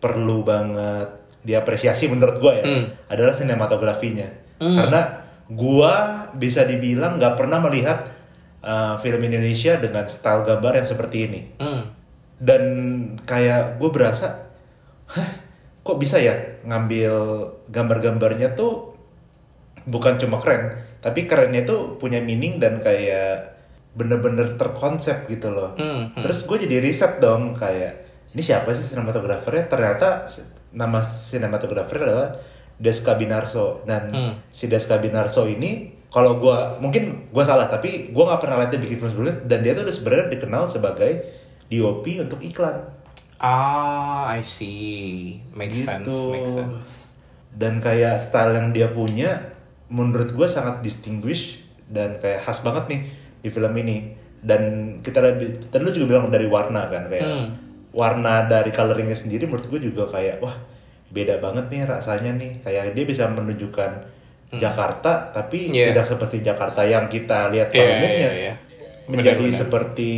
[0.00, 1.06] perlu banget
[1.44, 2.84] diapresiasi menurut gue ya Hmm.
[3.06, 4.26] adalah sinematografinya.
[4.58, 4.74] Hmm.
[4.74, 5.00] Karena
[5.46, 5.94] gue
[6.34, 8.10] bisa dibilang nggak pernah melihat
[8.64, 11.40] uh, film Indonesia dengan style gambar yang seperti ini.
[11.60, 11.94] Hmm.
[12.40, 12.62] Dan
[13.22, 14.50] kayak gue berasa,
[15.06, 15.30] hah,
[15.78, 16.32] kok bisa ya
[16.64, 17.12] ngambil
[17.68, 18.96] gambar-gambarnya tuh
[19.84, 23.52] bukan cuma keren tapi kerennya tuh punya meaning dan kayak
[23.92, 26.22] bener-bener terkonsep gitu loh Hmm, hmm.
[26.24, 28.02] terus gue jadi riset dong kayak
[28.34, 30.26] ini siapa sih sinematografernya ternyata
[30.72, 32.28] nama sinematografer adalah
[32.74, 34.32] Deska Binarso dan Hmm.
[34.50, 38.80] si Deska Binarso ini kalau gue mungkin gue salah tapi gue nggak pernah lihat dia
[38.80, 41.10] bikin film sebelumnya dan dia tuh udah sebenarnya dikenal sebagai
[41.68, 42.82] DOP untuk iklan
[43.36, 45.38] Ah, I see.
[45.50, 45.86] Makes Gitu.
[45.86, 46.90] sense, makes sense.
[47.52, 49.54] dan kayak style yang dia punya
[49.86, 53.00] menurut gue sangat distinguish dan kayak khas banget nih
[53.38, 54.62] di film ini dan
[54.98, 57.54] kita lihat tadi lu juga bilang dari warna kan kayak Hmm.
[57.92, 60.58] warna dari coloringnya sendiri menurut gue juga kayak wah
[61.08, 64.02] beda banget nih rasanya nih kayak dia bisa menunjukkan
[64.52, 65.74] Jakarta tapi Hmm.
[65.74, 65.86] Iya.
[65.90, 68.54] tidak seperti Jakarta yang kita lihat pada Iya, umumnya iya, iya.
[69.06, 69.60] menjadi Benar-benar.
[69.62, 70.12] seperti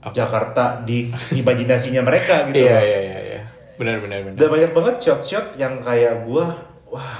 [0.00, 2.82] em, Jakarta di imajinasinya mereka gitu Iya, loh.
[2.82, 3.40] iya, iya, iya.
[3.76, 4.36] Benar, benar, benar.
[4.36, 6.52] Dan banyak banget shot-shot yang kayak gua,
[6.86, 7.16] wah,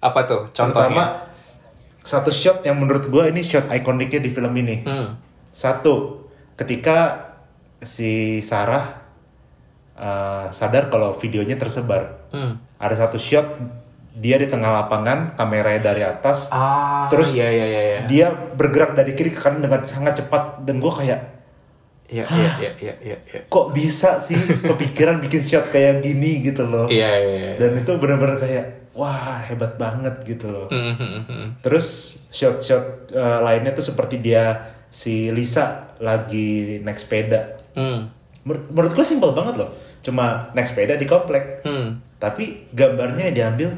[0.00, 1.28] Apa tuh contohnya?
[2.02, 4.82] satu shot yang menurut gua ini shot ikoniknya di film ini.
[4.82, 5.14] Hmm.
[5.52, 7.28] Satu, ketika
[7.78, 9.04] si Sarah
[9.94, 12.26] uh, sadar kalau videonya tersebar.
[12.32, 12.58] Hmm.
[12.78, 13.46] Ada satu shot
[14.12, 18.00] dia di tengah lapangan, kameranya dari atas, Ah, Terus iya, iya, iya, iya.
[18.04, 21.20] dia bergerak dari kiri ke kanan dengan sangat cepat dan gua kayak
[22.12, 23.40] Iya, iya, iya, iya, iya, iya.
[23.48, 26.84] kok bisa sih kepikiran bikin shot kayak gini gitu loh.
[26.92, 27.52] Iya, iya, iya.
[27.56, 30.68] Dan itu bener-bener kayak wah hebat banget gitu loh.
[30.68, 31.46] Hmm, hmm, hmm.
[31.64, 37.56] Terus shot-shot uh, lainnya tuh seperti dia si Lisa lagi naik sepeda.
[37.72, 38.12] Hmm.
[38.44, 39.72] Menur- menurut gue simpel banget loh.
[40.04, 41.64] Cuma naik sepeda di komplek.
[41.64, 42.04] Hmm.
[42.20, 43.70] Tapi gambarnya yang diambil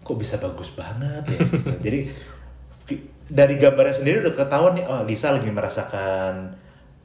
[0.00, 1.38] kok bisa bagus banget ya.
[1.84, 2.00] Jadi
[3.26, 6.54] dari gambarnya sendiri udah ketahuan nih oh Lisa lagi merasakan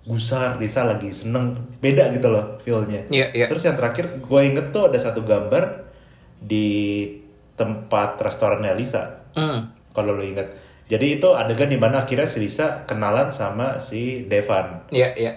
[0.01, 3.05] gusar, Lisa lagi seneng, beda gitu loh feel-nya.
[3.07, 3.45] Iya, iya.
[3.45, 5.85] Terus yang terakhir gue inget tuh ada satu gambar
[6.41, 7.05] di
[7.53, 9.69] tempat restorannya Lisa Hmm.
[9.93, 10.49] kalau lo inget.
[10.89, 14.89] Jadi itu adegan di mana akhirnya si Lisa kenalan sama si Devan.
[14.91, 15.31] Iya, iya.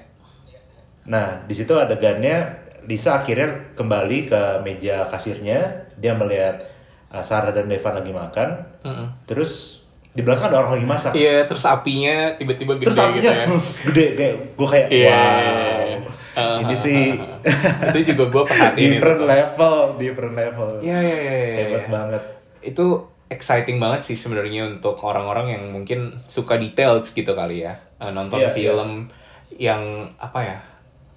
[1.05, 6.65] Nah di situ adegannya Lisa akhirnya kembali ke meja kasirnya, dia melihat
[7.09, 8.49] uh, Sarah dan Devan lagi makan,
[8.83, 9.07] Hmm.
[9.25, 9.84] terus
[10.15, 11.11] di belakang ada orang lagi masak.
[11.13, 13.47] Iya, terus apinya tiba-tiba gede Terus gitu apinya ya.
[13.51, 15.11] buff, gede kayak gue kayak Iya.
[15.11, 16.13] wow.
[16.35, 17.91] Ah, Ini ah, sih ah, ah.
[17.95, 19.27] itu juga gue perhatiin different itu.
[19.27, 20.69] level, different level.
[20.79, 21.57] Iya, iya, iya, iya.
[21.63, 21.91] Hebat iya.
[21.91, 22.23] banget.
[22.61, 22.87] Itu
[23.27, 27.75] exciting banget sih sebenarnya untuk orang-orang yang mungkin suka details gitu kali ya.
[27.99, 29.11] Eh, nonton Iya, film
[29.55, 29.83] yang
[30.19, 30.59] apa ya?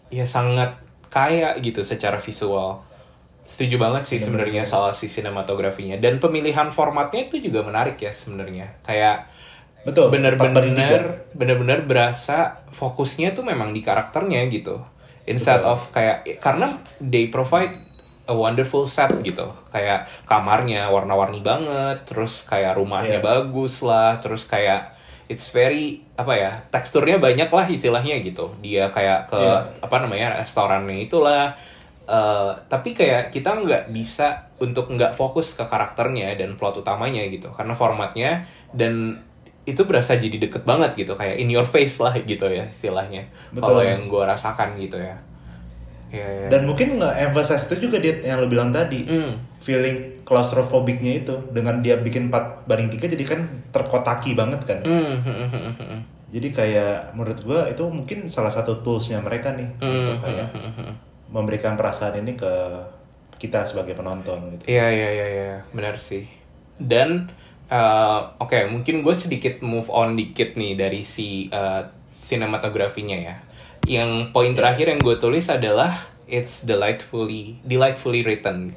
[0.10, 0.74] Ya sangat
[1.10, 2.82] kaya gitu secara visual.
[3.48, 8.76] Setuju banget sih sebenarnya soal si sinematografinya dan pemilihan formatnya itu juga menarik ya sebenarnya.
[8.84, 9.32] Kayak
[9.82, 10.12] Betul.
[10.12, 14.84] bener-bener bener-bener berasa fokusnya tuh memang di karakternya gitu
[15.24, 15.72] instead Betul.
[15.72, 17.72] of kayak karena they provide
[18.28, 23.24] a wonderful set gitu kayak kamarnya warna-warni banget terus kayak rumahnya Iya.
[23.24, 24.92] bagus lah terus kayak
[25.32, 29.72] it's very apa ya teksturnya banyak lah istilahnya gitu dia kayak ke Iya.
[29.80, 31.56] apa namanya restorannya itulah
[32.08, 37.52] Eh, tapi kayak kita nggak bisa untuk nggak fokus ke karakternya dan plot utamanya gitu
[37.52, 39.20] karena formatnya dan
[39.68, 43.28] itu berasa jadi deket banget gitu kayak in your face lah gitu ya istilahnya
[43.60, 45.20] kalau yang gue rasakan gitu ya
[46.08, 46.48] ya, ya.
[46.48, 49.04] Dan mungkin nggak emphasize itu juga dia yang lo bilang tadi.
[49.04, 49.44] Hmm.
[49.60, 53.44] Feeling klaustrofobiknya itu dengan dia bikin 4 banding 3 jadi kan
[53.76, 54.80] terkotaki banget kan.
[54.88, 55.20] Hmm.
[56.32, 60.48] Jadi kayak menurut gua itu mungkin salah satu toolsnya mereka nih Hmm, untuk kayak.
[61.28, 62.54] Memberikan perasaan ini ke
[63.38, 64.64] kita sebagai penonton gitu.
[64.66, 66.26] Iya iya iya iya benar sih.
[66.78, 67.30] Dan
[67.68, 71.84] eh, oke mungkin gue sedikit move on dikit nih dari si eh,
[72.22, 73.36] sinematografinya ya.
[73.88, 78.76] Yang poin terakhir yang gue tulis adalah it's delightfully delightfully written.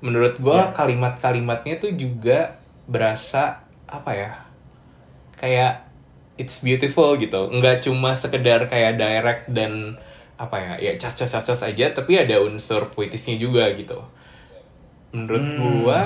[0.00, 0.72] Menurut gue Ya.
[0.72, 4.30] kalimat-kalimatnya tuh juga berasa apa ya?
[5.36, 5.86] Kayak
[6.36, 7.48] it's beautiful gitu.
[7.48, 9.96] Nggak cuma sekedar kayak direct dan
[10.34, 14.02] apa ya ya cas cas cas cas aja tapi ada unsur puitisnya juga gitu.
[15.14, 15.58] Menurut Hmm.
[15.60, 16.00] gua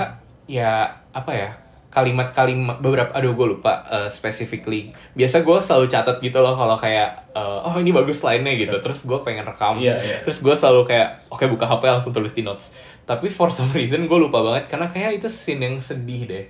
[0.45, 1.49] ya apa ya
[1.89, 4.93] kalimat-kalimat beberapa aduh gue lupa uh, specifically.
[5.17, 8.77] Biasa gue selalu catat gitu loh kalau kayak uh, oh ini bagus lainnya gitu.
[8.77, 9.81] Terus gue pengen rekam.
[9.81, 10.17] Iya, iya.
[10.21, 12.69] terus gue selalu kayak oke buka hp langsung tulis di notes.
[13.09, 16.45] Tapi for some reason gue lupa banget karena kayak itu scene yang sedih deh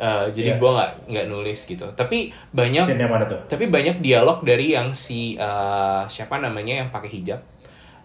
[0.00, 0.56] Uh, jadi Iya.
[0.56, 2.18] gue nggak nggak nulis gitu tapi
[2.50, 3.36] banyak Scene yang mana tuh?
[3.44, 7.40] tapi banyak dialog dari yang si uh, siapa namanya yang pakai hijab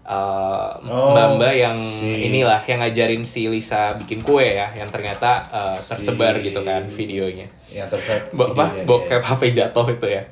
[0.05, 5.41] Uh, Oh, mbak-mbak yang si- inilah yang ngajarin si Lisa bikin kue ya yang ternyata
[5.47, 9.25] uh, Si- tersebar gitu kan videonya Yang terset Bo apa bokep iya.
[9.25, 10.23] HP jatuh itu ya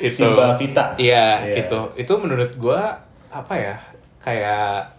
[0.00, 0.84] itu Si Mbak Vita.
[0.96, 1.60] iya Iya.
[1.60, 3.76] itu itu menurut gua apa ya
[4.18, 4.96] kayak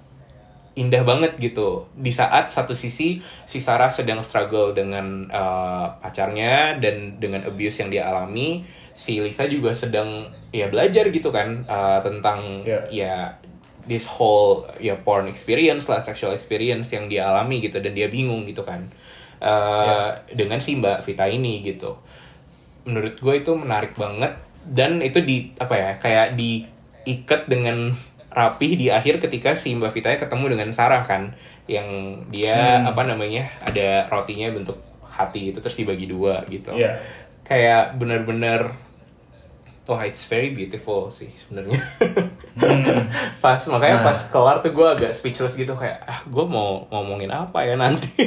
[0.76, 1.88] indah banget gitu.
[1.96, 7.90] Di saat satu sisi si Sarah sedang struggle dengan uh, pacarnya dan dengan abuse yang
[7.90, 12.84] dia alami si Lisa juga sedang ya belajar gitu kan uh, tentang Yeah.
[12.92, 13.16] ya
[13.88, 18.44] this whole ya porn experience lah sexual experience yang dia alami gitu dan dia bingung
[18.44, 18.92] gitu kan.
[19.40, 21.96] Uh, dengan si Mbak Vita ini gitu.
[22.84, 24.36] Menurut gue itu menarik banget
[24.66, 27.94] dan itu di apa ya kayak diikat dengan
[28.36, 31.32] rapih di akhir ketika si Mbak Vita ketemu dengan Sarah kan
[31.66, 31.88] yang
[32.28, 32.92] dia Hmm.
[32.92, 34.76] apa namanya ada rotinya bentuk
[35.08, 37.00] hati itu terus dibagi dua gitu Iya.
[37.42, 38.76] kayak bener-bener
[39.86, 41.80] wah it's very beautiful sih sebenarnya
[42.54, 43.08] Hmm.
[43.44, 44.06] pas makanya Nah.
[44.06, 48.12] pas kelar tuh gue agak speechless gitu kayak ah gue mau ngomongin apa ya nanti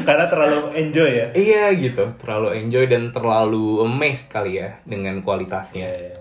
[0.00, 1.26] Karena terlalu enjoy ya.
[1.32, 6.14] iya gitu terlalu enjoy dan terlalu amazed kali ya dengan kualitasnya Ya,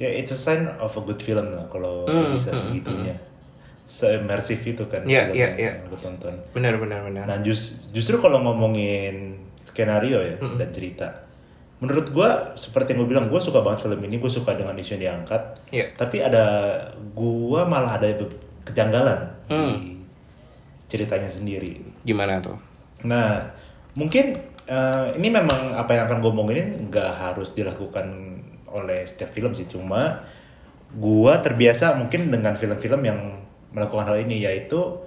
[0.00, 0.08] ya.
[0.08, 3.12] Ya, it's a sign of a good film lah kalau Hmm, bisa hmm, segitunya.
[3.84, 5.72] Se-immersif itu kan Iya, film iya, yang iya.
[5.84, 6.32] lu tonton.
[6.50, 11.10] benar benar benar Nah, jus- justru kalau ngomongin skenario ya dan cerita.
[11.78, 14.94] Menurut gua seperti yang gue bilang, gue suka banget film ini, gue suka dengan isu
[14.94, 15.42] yang diangkat.
[15.70, 15.86] Iya.
[15.94, 16.44] Tapi ada
[17.10, 18.08] gua malah ada
[18.62, 19.76] kejanggalan di Hmm.
[20.86, 21.80] ceritanya sendiri.
[22.00, 22.56] gimana tuh
[23.02, 23.42] Nah,
[23.92, 24.32] mungkin
[24.64, 28.29] eh, ini memang apa yang akan gue omongin nggak harus dilakukan
[28.70, 30.24] oleh setiap film sih, cuma
[30.94, 33.20] gua terbiasa mungkin dengan film-film yang
[33.70, 34.98] melakukan hal ini yaitu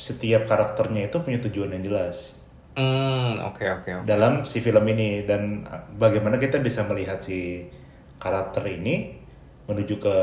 [0.00, 2.40] setiap karakternya itu punya tujuan yang jelas.
[2.76, 4.06] Hmm oke oke oke.
[4.08, 5.28] Dalam si film ini.
[5.28, 5.66] Dan
[6.00, 7.68] bagaimana kita bisa melihat si
[8.16, 9.16] karakter ini
[9.68, 10.16] menuju ke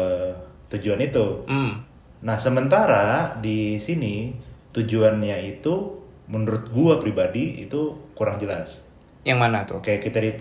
[0.74, 1.46] tujuan itu.
[1.46, 1.74] hmm.
[2.17, 4.34] Nah, sementara di sini
[4.74, 8.89] tujuannya itu menurut gua pribadi itu kurang jelas.
[9.28, 9.84] yang mana tuh?
[9.84, 10.32] Kayak kita di,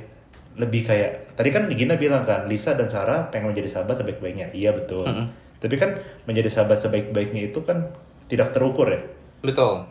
[0.56, 4.52] lebih kayak tadi kan Gina bilang kan Lisa dan Sarah pengen menjadi sahabat sebaik-baiknya.
[4.56, 5.04] Iya betul.
[5.04, 5.26] Mm-mm.
[5.60, 7.92] Tapi kan menjadi sahabat sebaik-baiknya itu kan
[8.28, 9.00] tidak terukur ya.
[9.44, 9.86] betul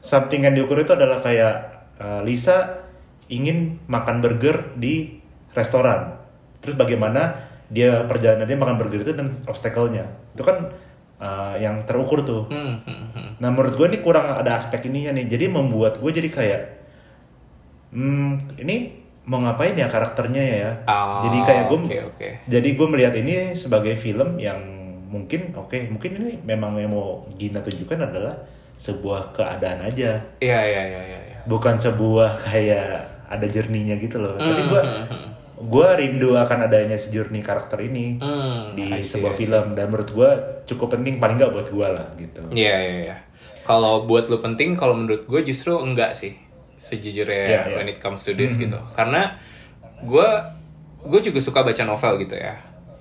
[0.00, 1.54] Something yang diukur itu adalah kayak
[1.98, 2.86] uh, Lisa
[3.26, 5.18] ingin makan burger di
[5.52, 6.14] restoran.
[6.62, 10.06] Terus bagaimana dia perjalanan dia makan burger itu dan obstacle-nya.
[10.38, 10.70] Itu kan
[11.18, 12.46] uh, yang terukur tuh.
[12.46, 13.30] hmm, hmm, hmm.
[13.42, 15.26] Nah menurut gue ini kurang ada aspek ininya nih.
[15.26, 16.62] Jadi membuat gue jadi kayak,
[17.90, 20.70] hmm, ini mau ngapain ya karakternya ya?
[20.86, 24.58] Ah, jadi kayak gue, oke oke jadi gue melihat ini sebagai film yang
[25.06, 28.34] mungkin, oke, mungkin ini memang yang mau Gina tunjukkan adalah
[28.76, 31.38] sebuah keadaan aja, iya iya iya iya iya.
[31.46, 32.86] bukan sebuah kayak
[33.26, 34.36] ada jerninya gitu loh.
[34.36, 35.28] Tapi Hmm, gue, hmm.
[35.66, 40.10] gue rindu akan adanya si journey karakter ini Hmm, di see, sebuah film dan menurut
[40.12, 40.30] gue
[40.68, 42.42] cukup penting paling nggak buat gue lah gitu.
[42.52, 43.16] Iya iya iya.
[43.64, 46.36] Kalau buat lu penting, kalau menurut gue justru enggak sih
[46.76, 47.74] sejujurnya Iya, iya.
[47.74, 48.68] when it comes to this Mhm.
[48.68, 48.78] gitu.
[48.92, 49.34] Karena
[49.98, 50.28] gue
[51.02, 52.56] gue juga suka baca novel gitu ya.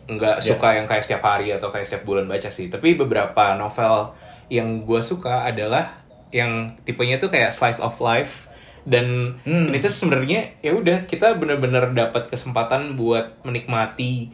[0.05, 0.53] Enggak Iya.
[0.53, 2.67] suka yang kayak setiap hari atau kayak setiap bulan baca sih.
[2.67, 4.13] Tapi beberapa novel
[4.47, 5.97] yang gue suka adalah
[6.29, 8.45] yang tipenya tuh kayak slice of life
[8.85, 9.67] dan Hmm.
[9.67, 14.29] ini tuh sebenarnya ya udah kita bener-bener dapat kesempatan buat menikmati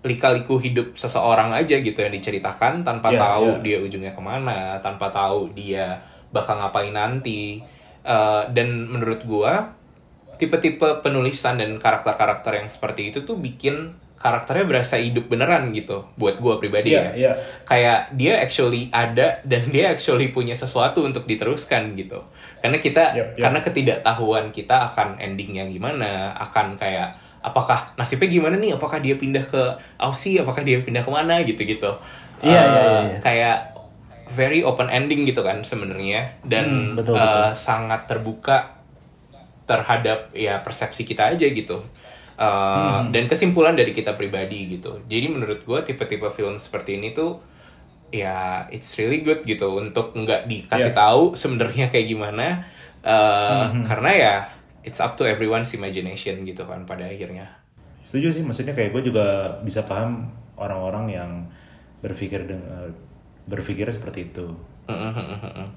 [0.00, 3.60] lika-liku hidup seseorang aja gitu yang diceritakan tanpa Ya, tahu ya.
[3.60, 5.96] dia ujungnya ke mana, tanpa tahu dia
[6.28, 7.60] bakal ngapain nanti.
[8.04, 9.72] Eh, dan menurut gua
[10.36, 16.36] tipe-tipe penulisan dan karakter-karakter yang seperti itu tuh bikin karakternya berasa hidup beneran gitu buat
[16.36, 17.32] gua pribadi Iya, ya iya.
[17.64, 22.20] kayak dia actually ada dan dia actually punya sesuatu untuk diteruskan gitu
[22.60, 23.28] karena kita Yap, yap.
[23.40, 29.44] karena ketidaktahuan kita akan endingnya gimana akan kayak apakah nasibnya gimana nih apakah dia pindah
[29.48, 29.62] ke
[29.96, 31.92] Aussie apakah dia pindah ke mana gitu gitu
[32.44, 33.18] Iya, iya, iya, iya.
[33.24, 33.56] kayak
[34.26, 37.52] very open ending gitu kan sebenarnya dan Hmm, betul, eh, betul.
[37.52, 38.78] sangat terbuka
[39.64, 41.84] terhadap ya persepsi kita aja gitu
[42.34, 43.14] Uh, Hmm.
[43.14, 47.38] dan kesimpulan dari kita pribadi gitu jadi menurut gue tipe-tipe film seperti ini tuh
[48.10, 50.98] ya it's really good gitu untuk nggak dikasih Yeah.
[50.98, 52.66] tahu sebenarnya kayak gimana
[53.06, 53.86] uh, Mhm.
[53.86, 54.34] karena ya
[54.82, 57.46] it's up to everyone's imagination gitu kan pada akhirnya
[58.02, 59.26] Setuju sih, maksudnya kayak gue juga
[59.62, 60.26] bisa paham
[60.58, 61.30] orang-orang yang
[62.02, 62.90] berpikir dengan
[63.44, 64.46] berpikir seperti itu,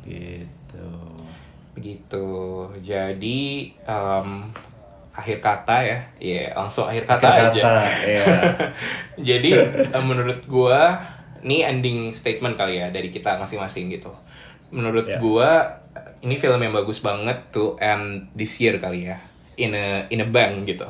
[0.05, 0.87] gitu.
[1.75, 2.27] begitu
[2.81, 3.41] jadi
[3.85, 4.49] um,
[5.13, 8.25] akhir kata ya ya langsung akhir kata Akhir aja kata, iya.
[9.33, 9.49] Jadi
[9.97, 10.93] menurut gua
[11.41, 14.13] ini ending statement kali ya dari kita masing-masing gitu.
[14.69, 15.17] Menurut Ya.
[15.17, 15.81] gua
[16.21, 19.17] ini film yang bagus banget tuh end this year kali ya.
[19.57, 20.85] In a in a bang gitu.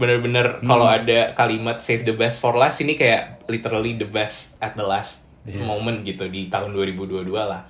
[0.00, 0.68] Bener-bener Hmm.
[0.68, 4.84] kalau ada kalimat save the best for last ini kayak literally the best at the
[4.84, 5.62] last Iya.
[5.62, 7.62] moment gitu di tahun 2022 lah.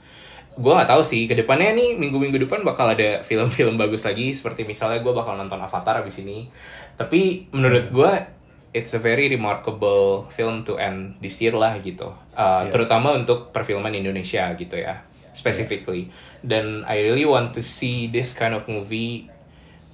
[0.56, 4.64] Gua nggak tahu sih ke depannya nih minggu-minggu depan bakal ada film-film bagus lagi seperti
[4.64, 6.48] misalnya gua bakal nonton Avatar abis ini.
[6.96, 8.36] Tapi menurut gua
[8.76, 12.12] it's a very remarkable film to end this year lah gitu.
[12.36, 12.72] Uh, Yeah.
[12.72, 15.00] Terutama untuk perfilman Indonesia gitu ya,
[15.32, 16.12] specifically.
[16.44, 19.32] Dan I really want to see this kind of movie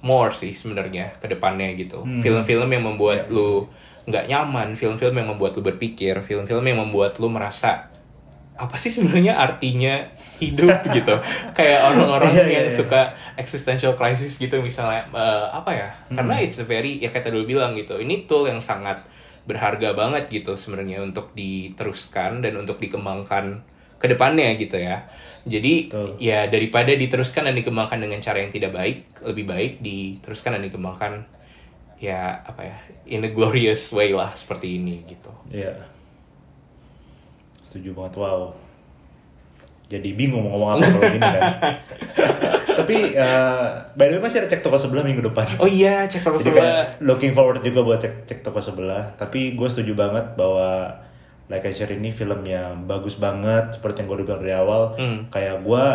[0.03, 2.03] more sih sebenarnya ke depannya gitu.
[2.03, 2.19] Hmm.
[2.19, 3.71] Film-film yang membuat Yeah, lu
[4.03, 7.93] nggak nyaman, film-film yang membuat lu berpikir, film-film yang membuat lu merasa
[8.53, 11.15] apa sih sebenarnya artinya hidup gitu
[11.57, 12.77] kayak orang-orang iya, yang iya.
[12.77, 13.01] suka
[13.33, 16.21] existential crisis gitu misalnya eh, apa ya Hmm.
[16.21, 19.01] karena it's a very ya kayak tadi lu bilang gitu ini tool yang sangat
[19.49, 23.65] berharga banget gitu sebenarnya untuk diteruskan dan untuk dikembangkan
[23.97, 25.09] ke depannya gitu ya
[25.43, 26.09] jadi Betul.
[26.21, 31.25] ya daripada diteruskan dan dikembangkan dengan cara yang tidak baik lebih baik diteruskan dan dikembangkan
[31.97, 35.73] ya apa ya in a glorious way lah seperti ini gitu Iya.
[37.63, 38.53] Setuju banget, wow.
[39.87, 41.41] Jadi bingung mau ngomong apa kalau gini kan.
[42.81, 45.45] Tapi eh, by the way masih ada cek toko sebelah minggu depan.
[45.61, 49.13] oh iya cek toko Jadi sebelah looking forward juga buat cek, cek toko sebelah.
[49.13, 50.97] Tapi gue setuju banget bahwa
[51.51, 53.77] Like I Share ini film yang bagus banget.
[53.77, 54.83] Seperti yang gue udah bilang dari awal.
[54.97, 55.17] Hmm.
[55.29, 55.85] Kayak gue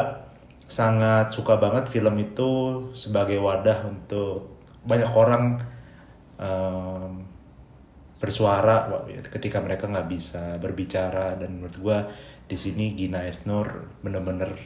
[0.69, 2.51] sangat suka banget film itu
[2.93, 5.59] sebagai wadah untuk banyak orang
[6.39, 7.13] em,
[8.19, 11.99] bersuara ketika mereka nggak bisa berbicara dan menurut gue
[12.51, 14.59] di sini Gina Esnur bener-bener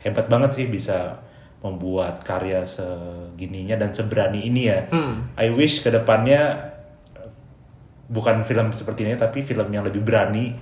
[0.00, 1.20] hebat banget sih bisa
[1.64, 4.84] membuat karya segininya dan seberani ini ya.
[4.92, 5.32] Hmm.
[5.36, 6.72] I wish ke depannya
[7.16, 7.30] eh,
[8.12, 10.52] bukan film seperti ini tapi film yang lebih berani.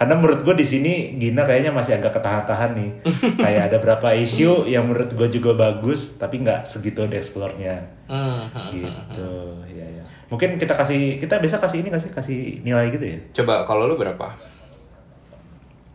[0.00, 2.90] Karena menurut gue di sini Gina kayaknya masih agak ketahan-tahan nih.
[3.44, 8.48] Kayak ada berapa isu yang menurut gue juga bagus tapi nggak segitu dieksplornya Hmm, hmm,
[8.48, 8.72] hmm.
[8.72, 9.32] gitu.
[9.70, 10.02] Ya ya.
[10.26, 13.18] Mungkin kita kasih kita bisa kasih ini nggak sih kasih nilai gitu ya?
[13.36, 14.24] coba kalau lu berapa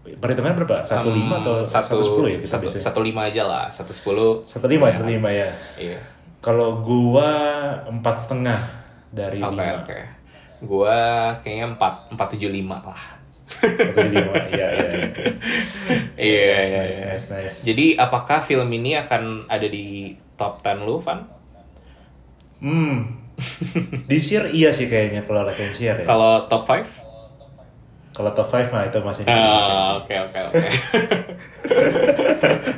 [0.06, 0.86] Perhitungan berapa?
[0.86, 4.70] Satu lima atau satu sepuluh ya kita satu, satu lima aja lah satu sepuluh Satu
[4.70, 5.50] lima, satu lima ya.
[5.76, 5.98] iya
[6.40, 7.26] Kalau gua
[7.84, 8.62] empat setengah
[9.10, 9.82] dari oke lima.
[9.82, 9.98] oke
[10.62, 10.98] gua
[11.42, 13.02] kayaknya empat empat tujuh lima lah
[13.46, 14.90] iya iya.
[16.16, 17.52] iya iya iya.
[17.54, 21.22] jadi apakah film ini akan ada di top 10 lu Van
[22.56, 23.22] Hmm.
[24.06, 26.06] Di share iya sih kayaknya kalau like and share ya.
[26.06, 26.88] kalau top 5
[28.12, 30.60] Kalau top 5 mah itu masih Ah, oke oke oke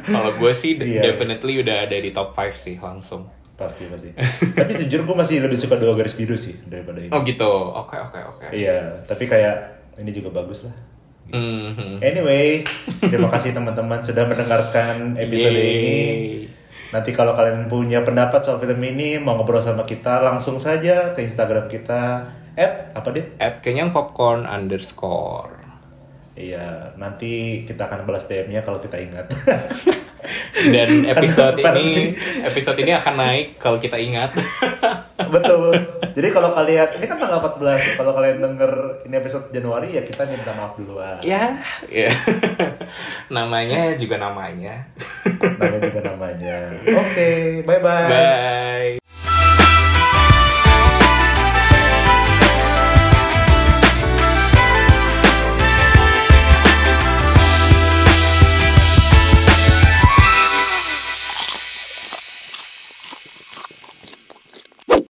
[0.03, 1.05] kalau gue sih Iya.
[1.05, 4.13] definitely udah ada di top 5 sih langsung pasti pasti.
[4.51, 7.09] Tapi sejujur gue masih lebih suka dua garis biru sih daripada ini.
[7.09, 10.75] oh gitu oke oke oke Iya, tapi kayak ini juga bagus lah.
[11.27, 11.99] Mhm.
[11.99, 12.63] Anyway,
[13.03, 15.73] terima kasih teman-teman sudah mendengarkan episode Yeay.
[15.75, 15.99] ini.
[16.95, 21.19] Nanti kalau kalian punya pendapat soal film ini, mau ngobrol sama kita, langsung saja ke
[21.19, 22.31] Instagram kita.
[22.57, 23.37] At, apa deh?
[23.37, 25.56] at kenyang popcorn underscore
[26.37, 27.31] Iya, nanti
[27.63, 29.25] kita akan balas DM-nya kalau kita ingat.
[30.67, 32.11] dan episode Karena- ini
[32.43, 34.35] episode ini akan naik kalau kita ingat
[35.33, 35.71] Betul.
[36.11, 38.71] Jadi kalau kalian, ini kan tanggal 14, kalau kalian denger
[39.03, 41.19] ini episode Januari, ya kita minta maaf duluan.
[41.21, 41.55] ya
[41.87, 42.11] ya
[43.35, 44.87] namanya juga namanya
[45.37, 46.55] Namanya juga namanya.
[46.97, 47.29] Oke,
[47.63, 48.09] bye-bye.
[48.09, 49.06] bye